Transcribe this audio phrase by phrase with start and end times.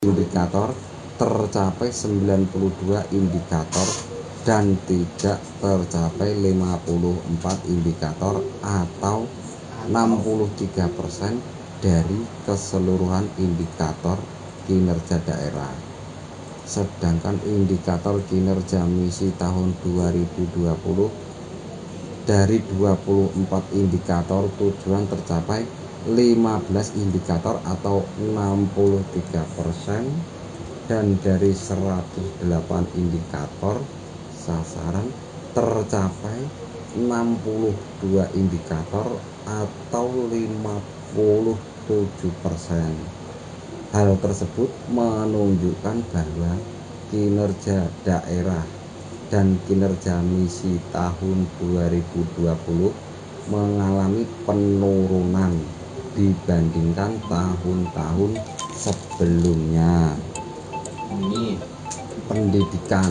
[0.00, 0.72] indikator
[1.20, 2.48] tercapai 92
[3.12, 3.84] indikator
[4.48, 9.28] dan tidak tercapai 54 indikator atau
[9.92, 12.16] 63% dari
[12.48, 14.16] keseluruhan indikator
[14.64, 15.68] kinerja daerah.
[16.64, 23.36] Sedangkan indikator kinerja misi tahun 2020 dari 24
[23.76, 32.40] indikator tujuan tercapai 15 indikator atau 63% dan dari 108
[32.96, 33.76] indikator
[34.32, 35.12] sasaran
[35.52, 36.40] tercapai
[36.96, 41.60] 62 indikator atau 57%
[43.92, 46.56] hal tersebut menunjukkan bahwa
[47.12, 48.64] kinerja daerah
[49.28, 55.79] dan kinerja misi tahun 2020 mengalami penurunan
[56.14, 58.32] dibandingkan tahun-tahun
[58.74, 60.14] sebelumnya.
[62.30, 63.10] Pendidikan